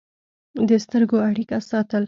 [0.67, 1.99] د سترګو اړیکه ساتل